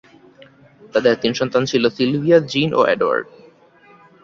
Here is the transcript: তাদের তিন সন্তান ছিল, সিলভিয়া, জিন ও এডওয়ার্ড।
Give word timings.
তাদের 0.93 1.13
তিন 1.21 1.31
সন্তান 1.33 1.63
ছিল, 1.65 1.83
সিলভিয়া, 1.89 2.37
জিন 2.51 2.69
ও 2.73 2.81
এডওয়ার্ড। 2.93 3.25